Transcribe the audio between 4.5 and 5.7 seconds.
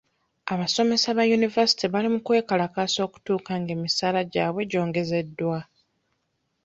gyongezeddwa.